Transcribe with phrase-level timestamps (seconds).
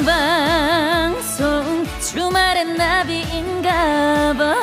[0.00, 4.54] 생방송 주말엔 나비인가봐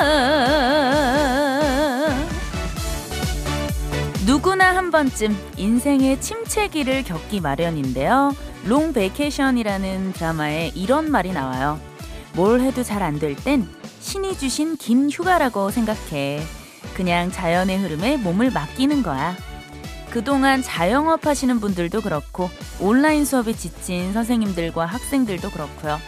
[4.26, 8.34] 누구나 한 번쯤 인생의 침체기를 겪기 마련인데요.
[8.66, 11.78] Long Vacation이라는 드라마에 이런 말이 나와요.
[12.34, 13.64] 뭘 해도 잘 안 될 땐
[14.00, 16.42] 신이 주신 긴 휴가라고 생각해.
[16.94, 19.36] 그냥 자연의 흐름에 몸을 맡기는 거야.
[20.18, 22.50] 그동안 자영업 하시는 분들도 그렇고
[22.80, 26.00] 온라인 수업에 지친 선생님들과 학생들도 그렇고요.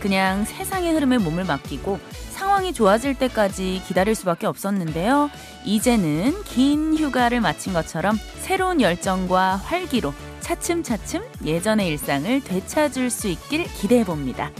[0.00, 2.00] 그냥 세상의 흐름에 몸을 맡기고
[2.30, 5.28] 상황이 좋아질 때까지 기다릴 수밖에 없었는데요.
[5.66, 14.02] 이제는 긴 휴가를 마친 것처럼 새로운 열정과 활기로 차츰차츰 예전의 일상을 되찾을 수 있길 기대해
[14.02, 14.50] 봅니다.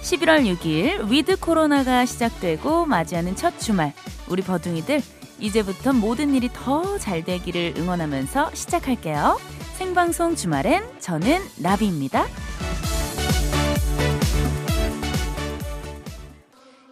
[0.00, 3.92] 11월 6일 위드 코로나가 시작되고 맞이하는 첫 주말
[4.28, 5.02] 우리 버둥이들
[5.38, 9.38] 이제부터 모든 일이 더 잘 되기를 응원하면서 시작할게요.
[9.74, 12.24] 생방송 주말엔 저는 나비입니다.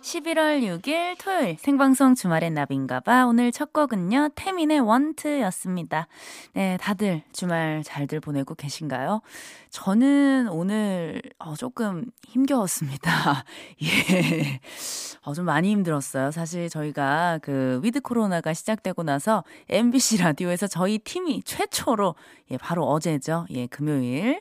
[0.03, 3.27] 11월 6일 토요일 생방송 주말엔 나비인가봐.
[3.27, 6.07] 오늘 첫 곡은요, 태민의 Want였습니다.
[6.53, 9.23] 네, 다들 주말 잘들 보내고 계신가요?
[9.75, 13.45] 저는 오늘 어, 조금 힘겨웠습니다.
[13.83, 14.61] 예.
[15.23, 16.31] 어, 좀 많이 힘들었어요.
[16.31, 22.15] 사실 저희가 그 위드 코로나가 시작되고 나서 MBC 라디오에서 저희 팀이 최초로
[22.53, 23.47] 예, 바로 어제죠.
[23.51, 24.41] 예, 금요일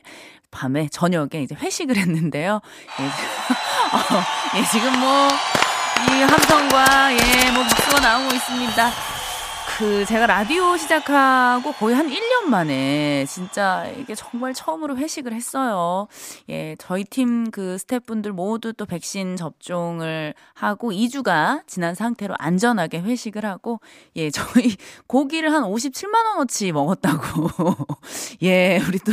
[0.52, 2.60] 밤에 저녁에 이제 회식을 했는데요.
[3.00, 4.22] 예, 어,
[4.56, 5.64] 예 지금 뭐
[6.02, 9.13] 이 함성과 예, 뭐 박수가 나오고 있습니다.
[9.78, 16.06] 그 제가 라디오 시작하고 거의 한 1년 만에 진짜 이게 정말 처음으로 회식을 했어요.
[16.48, 23.44] 예, 저희 팀 그 스태프분들 모두 또 백신 접종을 하고 2주가 지난 상태로 안전하게 회식을
[23.44, 23.80] 하고
[24.16, 27.48] 예, 저희 고기를 한 57만 원어치 먹었다고.
[28.42, 29.12] 예, 우리 또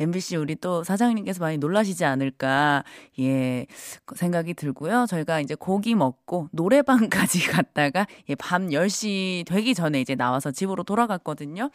[0.00, 2.82] MBC 우리 또 사장님께서 많이 놀라시지 않을까.
[3.20, 3.66] 예,
[4.14, 5.06] 생각이 들고요.
[5.08, 10.82] 저희가 이제 고기 먹고 노래방까지 갔다가 예, 밤 10시 되기 전에 전에 이제 나와서 집으로
[10.84, 11.70] 돌아갔거든요.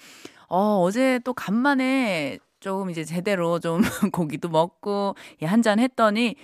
[0.47, 3.81] 어, 어제 또 간만에 조금 이제 제대로 좀
[4.13, 6.35] 고기도 먹고 예, 한잔 했더니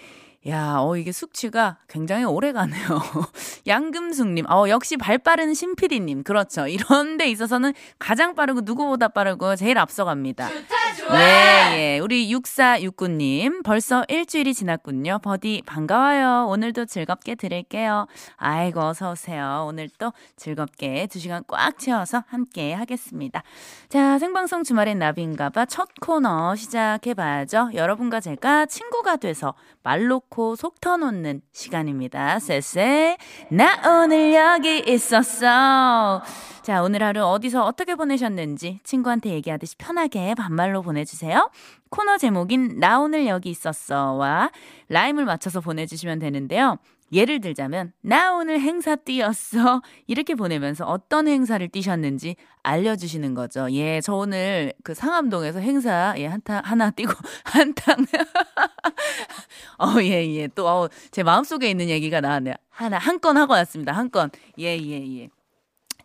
[0.48, 2.88] 야, 어, 이게 숙취가 굉장히 오래 가네요.
[3.68, 6.24] 양금숙님, 어, 역시 발 빠른 신피디님.
[6.24, 6.68] 그렇죠.
[6.68, 10.48] 이런 데 있어서는 가장 빠르고 누구보다 빠르고 제일 앞서갑니다.
[10.98, 11.20] 좋아!
[11.20, 12.00] 예, 예.
[12.00, 15.20] 우리 6469님, 벌써 일주일이 지났군요.
[15.20, 16.48] 버디, 반가워요.
[16.50, 18.08] 오늘도 즐겁게 들을게요.
[18.38, 19.66] 아이고, 어서오세요.
[19.68, 23.44] 오늘 또 즐겁게 두 시간 꽉 채워서 함께 하겠습니다.
[23.90, 27.72] 자, 생방송 주말엔 나비인가봐 첫 코너 시작해봐야죠.
[27.74, 29.54] 여러분과 제가 친구가 돼서
[29.84, 32.40] 말 놓고 속 터놓는 시간입니다.
[32.40, 33.18] 쎄쎄,
[33.52, 36.24] 나 오늘 여기 있었어.
[36.68, 41.50] 자, 오늘 하루 어디서 어떻게 보내셨는지 친구한테 얘기하듯이 편하게 반말로 보내주세요.
[41.90, 44.52] 코너 제목인 나 오늘 여기 있었어와
[44.90, 46.76] 라임을 맞춰서 보내주시면 되는데요.
[47.14, 53.72] 예를 들자면 나 오늘 행사 뛰었어 이렇게 보내면서 어떤 행사를 뛰셨는지 알려주시는 거죠.
[53.72, 57.14] 예, 저 오늘 그 상암동에서 행사 예 한탕 하나 뛰고
[57.46, 58.06] 한탕
[59.80, 60.48] 어예 예.
[60.50, 62.56] 또제 어, 마음 속에 있는 얘기가 나왔네요.
[62.72, 63.94] 하나 한 건 하고 왔습니다.
[63.94, 64.32] 한 건.
[64.60, 65.30] 예 예, 예.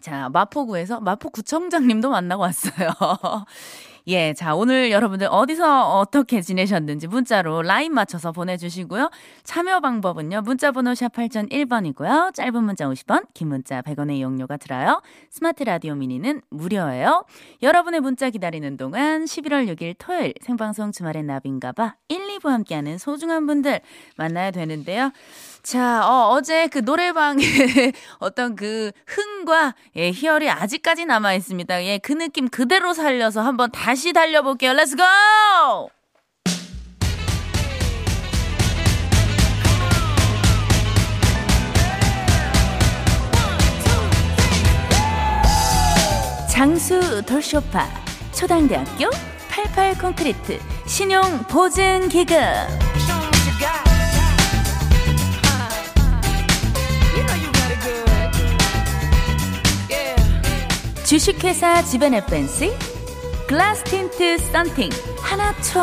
[0.02, 2.90] 자, 마포구에서 마포구청장님도 만나고 왔어요.
[4.08, 9.10] 예, 자, 오늘 여러분들 어디서 어떻게 지내셨는지 문자로 라인 맞춰서 보내주시고요.
[9.44, 12.34] 참여 방법은요, 문자번호 샵 8001번이고요.
[12.34, 15.02] 짧은 문자 50원, 긴 문자 100원의 이용료가 들어요.
[15.30, 17.24] 스마트 라디오 미니는 무료예요.
[17.62, 23.80] 여러분의 문자 기다리는 동안 11월 6일 토요일 생방송 주말의 나비인가봐 1, 2부 함께하는 소중한 분들
[24.16, 25.12] 만나야 되는데요.
[25.62, 27.44] 자, 어, 어제 그 노래방에
[28.18, 31.84] 어떤 그 흥과 예, 희열이 아직까지 남아 있습니다.
[31.84, 34.72] 예, 그 느낌 그대로 살려서 한번 다시 달려볼게요.
[34.72, 35.02] 렛츠 고!
[46.48, 47.88] 장수 돌쇼파
[48.32, 49.10] 초당대학교
[49.48, 52.38] 88 콘크리트 신용 보증 기금
[61.04, 62.72] 주식회사 지벤 펜시
[63.52, 64.88] 글라스 틴트 썬팅.
[65.20, 65.78] 하나초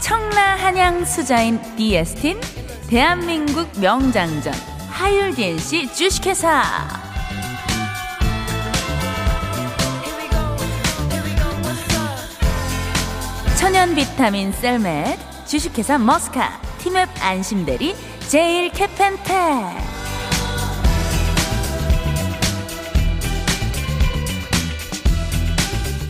[0.00, 2.40] 청라 한양 수자인 디에스틴
[2.88, 4.54] 대한민국 명장전.
[4.88, 6.62] 하율 DNC 주식회사.
[13.58, 17.94] 천연 비타민 셀멧 주식회사 머스카, 티맵 안심대리,
[18.30, 19.32] 제일 캐펜테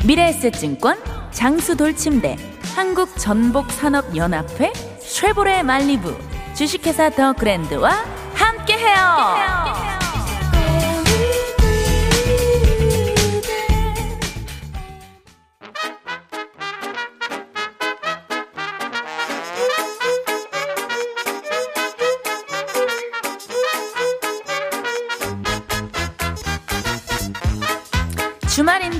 [0.06, 0.98] 미래에셋증권
[1.30, 2.36] 장수돌침대
[2.76, 4.70] 한국전복산업연합회
[5.00, 6.14] 쉐보레 말리부
[6.52, 8.96] 주식회사 더 그랜드와 함께해요.
[8.96, 9.89] 함께해요.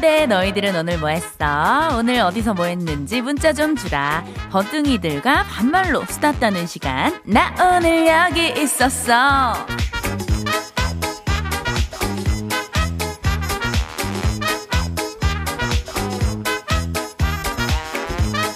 [0.00, 1.96] 주말인데 너희들은 오늘 뭐 했어?
[1.96, 4.24] 오늘 어디서 뭐 했는지 문자 좀 주라.
[4.50, 7.20] 버둥이들과 반말로 수다 따는 시간.
[7.24, 9.54] 나 오늘 여기 있었어.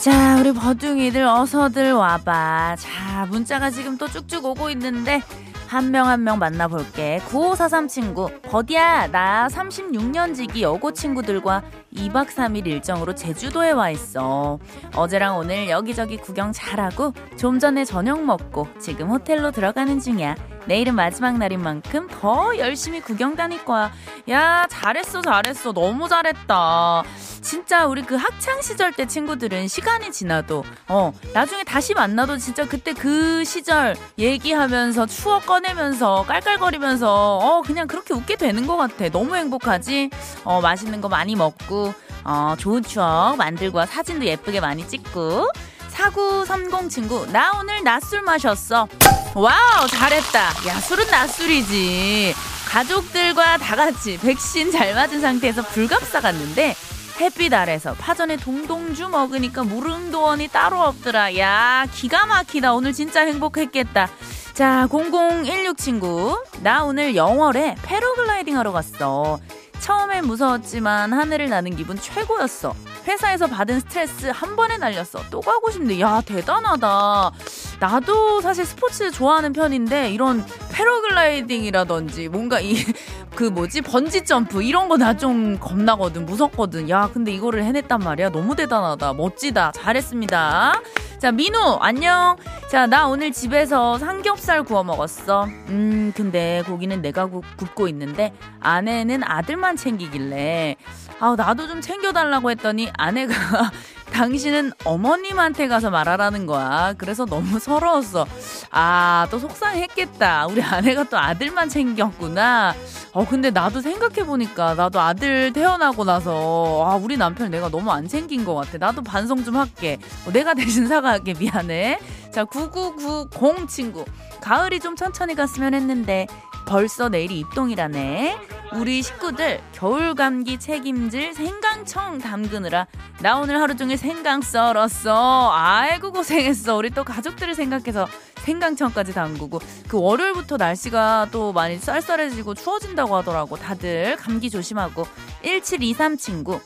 [0.00, 2.76] 자, 우리 버둥이들 어서들 와봐.
[2.76, 5.22] 자, 문자가 지금 또 쭉쭉 오고 있는데
[5.68, 7.20] 한 명 한 명 만나볼게.
[7.30, 8.30] 9543 친구.
[8.42, 11.62] 버디야, 나 36년 지기 여고 친구들과
[11.94, 14.58] 2박 3일 일정으로 제주도에 와 있어.
[14.94, 20.36] 어제랑 오늘 여기저기 구경 잘하고 좀 전에 저녁 먹고 지금 호텔로 들어가는 중이야.
[20.66, 23.90] 내일은 마지막 날인 만큼 더 열심히 구경 다닐 거야.
[24.30, 25.72] 야, 잘했어, 잘했어.
[25.72, 27.02] 너무 잘했다.
[27.44, 32.94] 진짜 우리 그 학창 시절 때 친구들은 시간이 지나도 어 나중에 다시 만나도 진짜 그때
[32.94, 39.08] 그 시절 얘기하면서 추억 꺼내면서 깔깔거리면서 어 그냥 그렇게 웃게 되는 것 같아.
[39.10, 40.10] 너무 행복하지.
[40.44, 41.92] 어 맛있는 거 많이 먹고
[42.24, 45.46] 어 좋은 추억 만들고 사진도 예쁘게 많이 찍고.
[45.90, 48.88] 4930 친구, 나 오늘 낮술 마셨어.
[49.36, 50.40] Wow, 잘했다.
[50.66, 52.34] 야, 술은 낮술이지.
[52.68, 56.74] 가족들과 다 같이 백신 잘 맞은 상태에서 불갑사 갔는데,
[57.20, 61.36] 햇빛 아래서 파전에 동동주 먹으니까 무릉도원이 따로 없더라.
[61.38, 62.74] 야, 기가 막히다.
[62.74, 64.08] 오늘 진짜 행복했겠다.
[64.52, 66.42] 자, 0016 친구.
[66.62, 69.38] 나 오늘 영월에 패러글라이딩 하러 갔어.
[69.80, 72.74] 처음엔 무서웠지만 하늘을 나는 기분 최고였어.
[73.06, 75.20] 회사에서 받은 스트레스 한 번에 날렸어.
[75.30, 76.00] 또 가고 싶네.
[76.00, 77.32] 야, 대단하다.
[77.80, 82.74] 나도 사실 스포츠 좋아하는 편인데 이런 패러글라이딩이라든지 뭔가 이
[83.34, 83.80] 그 뭐지?
[83.80, 86.24] 번지 점프 이런 거 나 좀 겁나거든.
[86.24, 86.88] 무섭거든.
[86.88, 88.30] 야 근데 이거를 해냈단 말이야.
[88.30, 89.12] 너무 대단하다.
[89.14, 89.72] 멋지다.
[89.72, 90.80] 잘했습니다.
[91.18, 92.36] 자 민우 안녕.
[92.70, 95.44] 자 나 오늘 집에서 삼겹살 구워 먹었어.
[95.68, 100.76] 음 근데 고기는 내가 구, 굽고 있는데 아내는 아들만 챙기길래.
[101.20, 103.34] 아 나도 좀 챙겨달라고 했더니 아내가
[104.14, 106.94] 당신은 어머님한테 가서 말하라는 거야.
[106.96, 108.26] 그래서 너무 서러웠어.
[108.70, 110.46] 아, 또 속상했겠다.
[110.46, 112.74] 우리 아내가 또 아들만 챙겼구나.
[113.12, 118.44] 어, 근데 나도 생각해보니까 나도 아들 태어나고 나서 아, 우리 남편 내가 너무 안 챙긴
[118.44, 118.78] 것 같아.
[118.78, 119.98] 나도 반성 좀 할게.
[120.26, 121.34] 어, 내가 대신 사과할게.
[121.34, 121.98] 미안해.
[122.32, 124.04] 자, 9990 친구.
[124.40, 126.26] 가을이 좀 천천히 갔으면 했는데
[126.66, 128.38] 벌써 내일이 입동이라네.
[128.74, 132.86] 우리 식구들 겨울 감기 책임질 생강청 담그느라
[133.20, 135.50] 나 오늘 하루 종일 생강 썰었어.
[135.52, 136.76] 아이고 고생했어.
[136.76, 138.08] 우리 또 가족들을 생각해서
[138.44, 143.56] 생강청까지 담그고 그 월요일부터 날씨가 또 많이 쌀쌀해지고 추워진다고 하더라고.
[143.56, 145.06] 다들 감기 조심하고
[145.42, 146.60] 1723 친구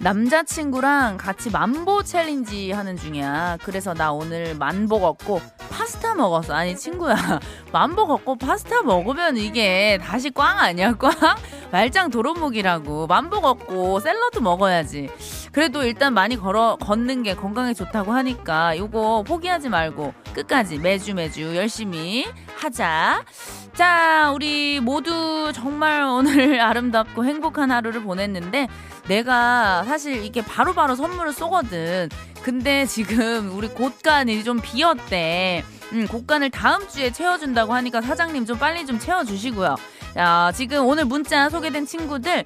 [0.00, 3.58] 남자친구랑 같이 만보 챌린지 하는 중이야.
[3.62, 6.54] 그래서 나 오늘 만보 걷고 파스타 먹었어.
[6.54, 7.14] 아니, 친구야.
[7.70, 11.12] 만보 걷고 파스타 먹으면 이게 다시 꽝 아니야, 꽝?
[11.70, 13.08] 말짱 도루묵이라고.
[13.08, 15.10] 만보 걷고 샐러드 먹어야지.
[15.52, 21.56] 그래도 일단 많이 걸어, 걷는 게 건강에 좋다고 하니까 요거 포기하지 말고 끝까지 매주 매주
[21.56, 22.26] 열심히
[22.56, 23.24] 하자.
[23.74, 28.68] 자, 우리 모두 정말 오늘 아름답고 행복한 하루를 보냈는데
[29.08, 32.08] 내가 사실 이게 바로바로 바로 선물을 쏘거든.
[32.42, 35.64] 근데 지금 우리 곳간이 좀 비었대.
[35.92, 39.74] 음, 곳간을 다음 주에 채워준다고 하니까 사장님 좀 빨리 좀 채워주시고요.
[40.14, 42.44] 자, 지금 오늘 문자 소개된 친구들,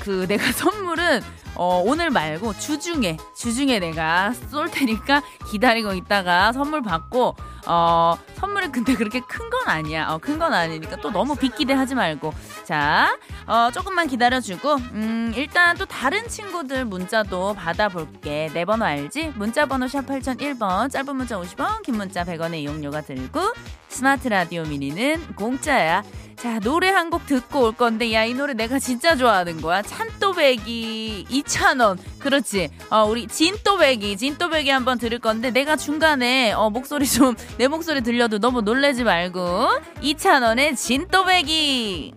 [0.00, 1.20] 그 내가 선물은
[1.56, 8.94] 어, 오늘 말고 주중에, 주중에 내가 쏠 테니까 기다리고 있다가 선물 받고, 어, 선물이 근데
[8.94, 10.08] 그렇게 큰 건 아니야.
[10.10, 12.32] 어, 큰 건 아니니까 또 너무 빅기대 하지 말고.
[12.64, 13.14] 자,
[13.46, 18.48] 어, 조금만 기다려주고, 음, 일단 또 다른 친구들 문자도 받아볼게.
[18.54, 19.32] 내 번호 알지?
[19.36, 23.40] 문자번호 샵 8001번, 짧은 문자 50원, 긴 문자 100원의 이용료가 들고,
[23.88, 26.02] 스마트 라디오 미니는 공짜야.
[26.40, 29.82] 자, 노래 한 곡 듣고 올 건데, 야, 이 노래 내가 진짜 좋아하는 거야.
[29.82, 31.98] 찬또배기 2,000원.
[32.18, 32.70] 그렇지.
[32.88, 38.38] 어, 우리 진또배기, 진또배기 한번 들을 건데, 내가 중간에, 어, 목소리 좀, 내 목소리 들려도
[38.38, 39.68] 너무 놀래지 말고,
[40.02, 42.14] 2,000원의 진또배기.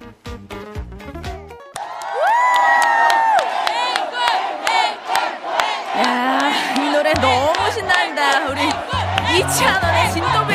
[5.98, 8.46] 야, 이 노래 너무 신난다.
[8.50, 8.62] 우리
[9.42, 10.53] 이찬원의 진또배기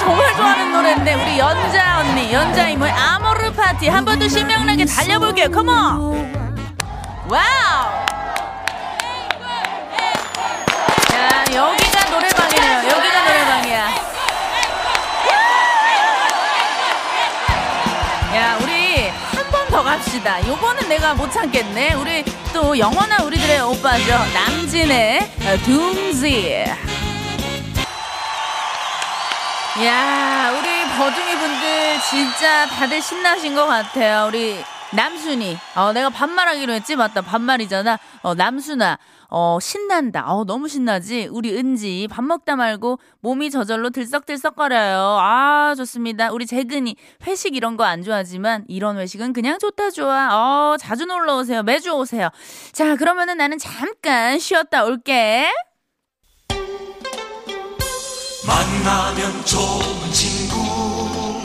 [0.00, 5.50] 정말 좋아하는 노래인데, 우리 연자 언니, 연자 이모의 아모르 파티 한 번 더 신명나게 달려볼게요.
[5.50, 6.32] Come on!
[7.28, 7.40] Wow!
[11.14, 12.78] 야, 여기가 노래방이에요.
[12.88, 13.86] 여기가 노래방이야.
[18.36, 20.44] 야, 우리 한 번 더 갑시다.
[20.48, 21.94] 요거는 내가 못 참겠네.
[21.94, 24.18] 우리 또 영원한 우리들의 오빠죠.
[24.34, 25.30] 남진의
[25.64, 26.64] 둥지.
[29.84, 34.26] 야, 우리 버둥이 분들 진짜 다들 신나신 것 같아요.
[34.26, 34.56] 우리
[34.92, 35.56] 남순이.
[35.76, 36.96] 어, 내가 반말하기로 했지?
[36.96, 37.20] 맞다.
[37.22, 37.98] 반말이잖아.
[38.22, 38.98] 어, 남순아.
[39.32, 40.24] 어, 신난다.
[40.26, 41.28] 어, 너무 신나지?
[41.30, 42.08] 우리 은지.
[42.10, 45.18] 밥 먹다 말고 몸이 저절로 들썩들썩거려요.
[45.20, 46.32] 아, 좋습니다.
[46.32, 46.96] 우리 재근이.
[47.28, 50.28] 회식 이런 거 안 좋아하지만 이런 회식은 그냥 좋다 좋아.
[50.32, 51.62] 어, 자주 놀러 오세요.
[51.62, 52.28] 매주 오세요.
[52.72, 55.48] 자, 그러면은 나는 잠깐 쉬었다 올게.
[58.50, 61.44] 만나면 좋은 친구.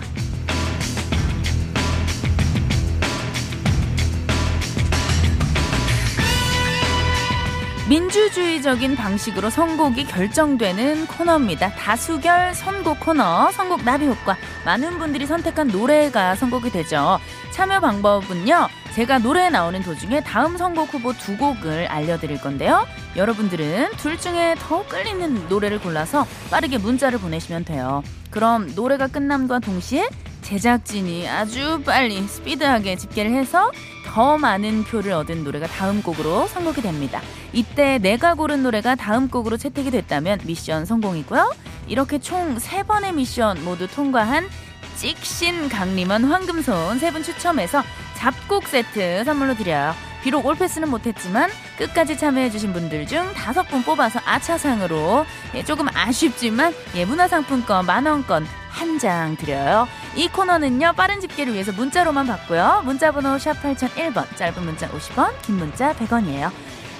[7.91, 11.71] 민주주의적인 방식으로 선곡이 결정되는 코너입니다.
[11.71, 14.37] 다수결 선곡 코너, 선곡 나비 효과.
[14.63, 17.19] 많은 분들이 선택한 노래가 선곡이 되죠.
[17.51, 18.69] 참여 방법은요.
[18.95, 22.87] 제가 노래 나오는 도중에 다음 선곡 후보 두 곡을 알려드릴 건데요.
[23.17, 28.03] 여러분들은 둘 중에 더 끌리는 노래를 골라서 빠르게 문자를 보내시면 돼요.
[28.29, 30.07] 그럼 노래가 끝남과 동시에
[30.55, 33.71] 제작진이 아주 빨리 스피드하게 집계를 해서
[34.05, 37.21] 더 많은 표를 얻은 노래가 다음 곡으로 선곡이 됩니다.
[37.53, 41.53] 이때 내가 고른 노래가 다음 곡으로 채택이 됐다면 미션 성공이고요.
[41.87, 44.49] 이렇게 총 3번의 미션 모두 통과한
[44.97, 47.81] 찍신 강림원 황금손 세 분 추첨해서
[48.17, 49.93] 잡곡 세트 선물로 드려요.
[50.21, 57.05] 비록 올패스는 못했지만 끝까지 참여해주신 분들 중 다섯 분 뽑아서 아차상으로 예, 조금 아쉽지만 예,
[57.05, 59.87] 문화상품권 만원권 한 장 드려요.
[60.15, 62.81] 이 코너는요 빠른 집계를 위해서 문자로만 받고요.
[62.85, 66.51] 문자번호 샵 8001번 짧은 문자 50원 긴 문자 100원이에요.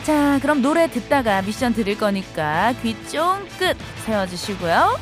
[0.04, 4.98] 자 그럼 노래 듣다가 미션 드릴 거니까 귀 쫑긋 세워주시고요.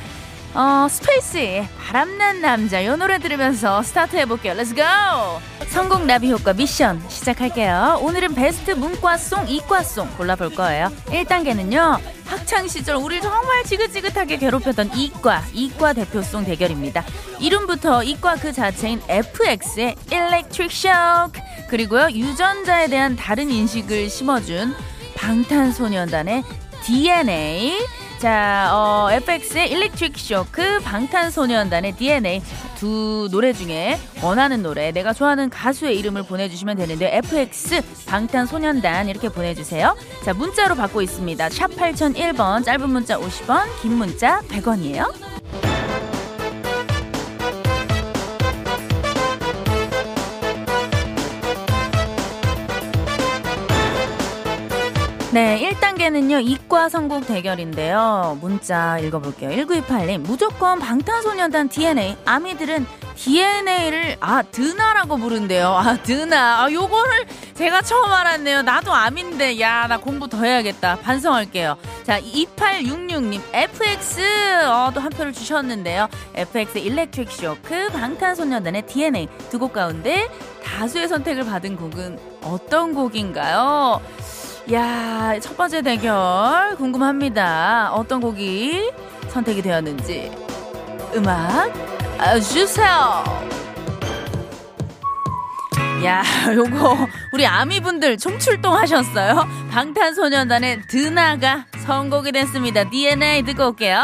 [0.53, 4.55] 어, 스페이스의 바람난 남자 이 노래 들으면서 스타트 해볼게요.
[4.55, 4.81] Let's go!
[5.67, 7.99] 성공 나비 효과 미션 시작할게요.
[8.01, 10.91] 오늘은 베스트 문과송, 이과송 골라볼 거예요.
[11.07, 11.99] 1단계는요.
[12.25, 17.03] 학창 시절 우리 정말 지긋지긋하게 괴롭혔던 이과, 이과 대표송 대결입니다.
[17.39, 24.75] 이름부터 이과 그 자체인 FX의 Electric Shock 그리고요 유전자에 대한 다른 인식을 심어준
[25.15, 26.43] 방탄소년단의
[26.83, 27.77] DNA
[28.19, 32.41] 자, 어, FX의 일렉트릭 쇼크, 방탄소년단의 DNA
[32.75, 39.95] 두 노래 중에 원하는 노래, 내가 좋아하는 가수의 이름을 보내주시면 되는데 FX 방탄소년단 이렇게 보내주세요.
[40.25, 41.49] 자, 문자로 받고 있습니다.
[41.49, 45.38] 샵 8001번, 짧은 문자 50원, 긴 문자 100원이에요.
[55.39, 58.37] 네, 1단계는요, 이과 선곡 대결인데요.
[58.41, 59.51] 문자 읽어볼게요.
[59.51, 62.17] 1928님, 무조건 방탄소년단 DNA.
[62.25, 65.69] 아미들은 DNA를, 아, 드나라고 부른대요.
[65.69, 66.65] 아, 드나.
[66.65, 68.63] 아, 요거를 제가 처음 알았네요.
[68.63, 70.97] 나도 암인데, 야, 나 공부 더 해야겠다.
[70.97, 71.77] 반성할게요.
[72.03, 74.19] 자, 2866님, FX.
[74.67, 76.09] 어, 또 한 표를 주셨는데요.
[76.35, 79.29] FX 일렉트릭 쇼크, 방탄소년단의 DNA.
[79.49, 80.29] 두 곡 가운데
[80.65, 84.01] 다수의 선택을 받은 곡은 어떤 곡인가요?
[84.71, 87.91] 야, 첫 번째 대결 궁금합니다.
[87.93, 88.91] 어떤 곡이
[89.29, 90.31] 선택이 되었는지.
[91.15, 91.73] 음악
[92.39, 93.23] 주세요.
[96.05, 96.23] 야,
[96.53, 99.47] 요거 우리 아미 분들 총출동 하셨어요?
[99.71, 102.87] 방탄소년단의 드나가 선곡이 됐습니다.
[102.87, 104.03] DNA 듣고 올게요.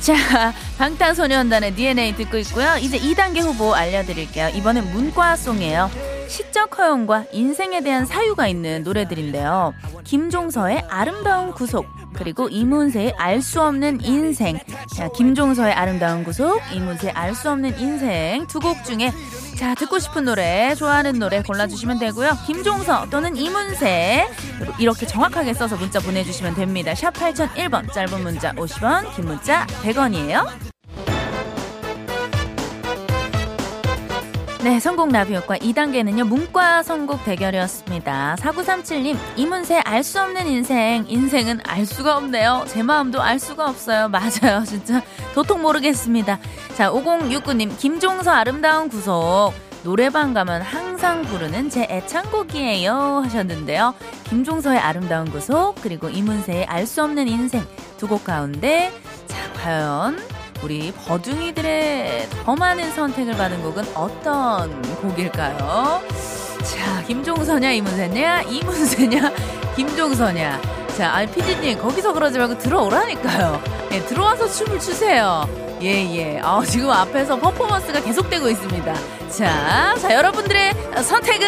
[0.00, 2.76] 자, 방탄소년단의 DNA 듣고 있고요.
[2.80, 4.48] 이제 2단계 후보 알려드릴게요.
[4.48, 5.90] 이번엔 문과송이에요.
[6.28, 9.72] 시적 허용과 인생에 대한 사유가 있는 노래들인데요.
[10.04, 14.58] 김종서의 아름다운 구속, 그리고 이문세의 알 수 없는 인생.
[14.96, 19.12] 자, 김종서의 아름다운 구속, 이문세의 알 수 없는 인생 두 곡 중에
[19.56, 22.38] 자, 듣고 싶은 노래, 좋아하는 노래 골라주시면 되고요.
[22.46, 24.28] 김종서 또는 이문세
[24.78, 26.94] 이렇게 정확하게 써서 문자 보내주시면 됩니다.
[26.94, 30.73] 샵 8001번, 짧은 문자 50원, 긴 문자 100원이에요.
[34.64, 38.36] 네, 성공 라비효과 2단계는요, 문과 선곡 대결이었습니다.
[38.40, 41.04] 4937님, 이문세 알 수 없는 인생.
[41.06, 42.64] 인생은 알 수가 없네요.
[42.68, 44.08] 제 마음도 알 수가 없어요.
[44.10, 44.64] 맞아요.
[44.66, 45.02] 진짜
[45.34, 46.38] 도통 모르겠습니다.
[46.76, 49.52] 자, 5069님, 김종서 아름다운 구속.
[49.82, 53.20] 노래방 가면 항상 부르는 제 애창곡이에요.
[53.24, 53.92] 하셨는데요.
[54.30, 57.62] 김종서의 아름다운 구속, 그리고 이문세의 알 수 없는 인생.
[57.98, 58.90] 두 곡 가운데,
[59.26, 60.18] 자, 과연
[60.64, 66.00] 우리 버둥이들의 더 많은 선택을 받은 곡은 어떤 곡일까요?
[66.62, 69.32] 자, 김종서냐, 이문세냐, 이문세냐,
[69.76, 70.58] 김종서냐.
[70.96, 73.62] 자, 아니, 피디님, 거기서 그러지 말고 들어오라니까요.
[73.92, 75.46] 예, 들어와서 춤을 추세요.
[75.82, 76.40] 예, 예.
[76.42, 78.94] 아, 지금 앞에서 퍼포먼스가 계속되고 있습니다.
[79.28, 81.46] 자, 자, 여러분들의 선택은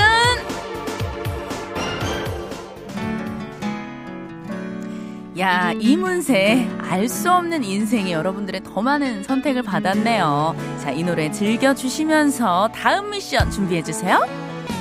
[5.39, 10.57] 야, 이문세 알 수 없는 인생이 여러분들의 더 많은 선택을 받았네요.
[10.81, 14.27] 자, 이 노래 즐겨주시면서 다음 미션 준비해주세요.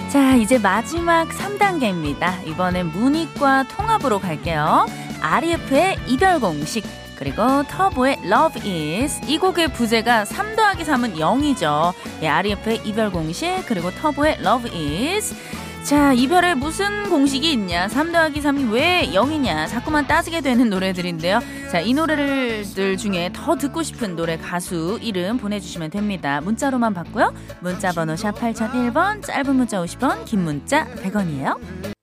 [0.10, 2.48] 자, 이제 마지막 3단계입니다.
[2.48, 4.86] 이번엔 문익과 통합으로 갈게요.
[5.22, 6.86] RF의 이별 공식,
[7.18, 9.22] 그리고 터보의 Love Is.
[9.28, 11.94] 이 곡의 부제가 3 더하기 3은 0이죠.
[12.22, 15.36] 예, RF의 이별 공식, 그리고 터보의 Love Is.
[15.86, 17.88] 자, 이별에 무슨 공식이 있냐?
[17.88, 19.68] 3 더하기 3이 왜 0이냐?
[19.70, 21.40] 자꾸만 따지게 되는 노래들인데요.
[21.72, 26.42] 자, 이 노래들 중에 더 듣고 싶은 노래 가수 이름 보내주시면 됩니다.
[26.42, 27.32] 문자로만 받고요.
[27.60, 31.95] 문자 번호 샵 8001번, 짧은 문자 50원, 긴 문자 100원이에요.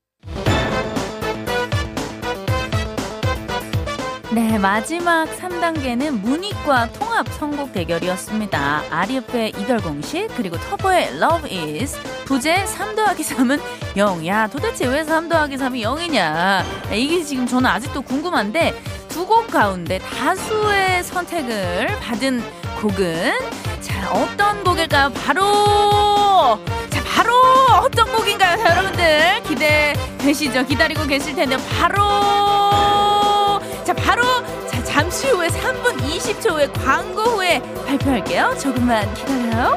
[4.34, 8.84] 네, 마지막 3단계는 문익과 통합 선곡 대결이었습니다.
[8.90, 13.60] 아리프의 이별 공식, 그리고 터보의 Love Is, 부제 3 더하기 3은
[13.98, 14.26] 0.
[14.26, 16.64] 야, 도대체 왜 3 더하기 3이 0이냐.
[16.94, 18.74] 이게 지금 저는 아직도 궁금한데,
[19.08, 22.42] 두 곡 가운데 다수의 선택을 받은
[22.80, 23.32] 곡은,
[23.82, 25.12] 자, 어떤 곡일까요?
[25.12, 27.34] 바로, 자, 바로
[27.82, 28.56] 어떤 곡인가요?
[28.56, 30.64] 자, 여러분들 기대되시죠?
[30.66, 32.02] 기다리고 계실 텐데, 바로,
[33.92, 34.22] 자, 바로
[34.68, 38.56] 자, 잠시 후에 3분 20초 후에 광고 후에 발표할게요.
[38.58, 39.76] 조금만 기다려요.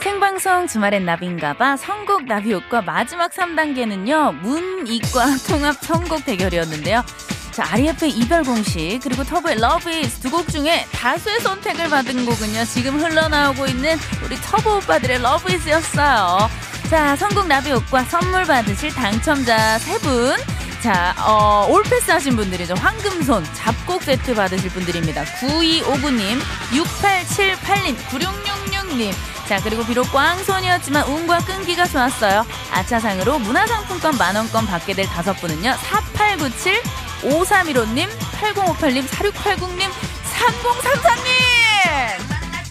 [0.00, 7.02] 생방송 주말엔 나비인가봐 선곡 나비효과 마지막 3단계는요 문이과 통합 선곡 대결이었는데요
[7.50, 12.64] 자 R.ef의 이별 공식 그리고 터보의 Love Is 두 곡 중에 다수의 선택을 받은 곡은요
[12.64, 16.50] 지금 흘러나오고 있는 우리 터보 오빠들의 Love Is였어요
[16.94, 20.32] 자, 성공 나비효과 선물 받으실 당첨자 세 분.
[20.80, 22.74] 자, 어, all pass 하신 분들이죠.
[22.74, 25.24] 황금손 잡곡 세트 받으실 분들입니다.
[25.24, 26.38] 9259님,
[26.70, 29.12] 6878님, 9666님.
[29.48, 32.46] 자, 그리고 비록 꽝손이었지만 운과 끈기가 좋았어요.
[32.70, 35.74] 아차상으로 문화상품권 만원권 받게 될 다섯 분은요.
[35.74, 36.80] 4897,
[37.22, 38.08] 5315님,
[38.40, 39.90] 8058님, 4680님,
[40.30, 41.33] 3033님!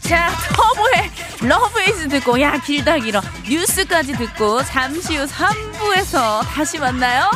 [0.04, 1.12] 자, 터보의
[1.42, 3.22] Love Is 듣고, 야, 길다 길어.
[3.48, 7.30] 뉴스까지 듣고, 잠시 후 3부에서 다시 만나요.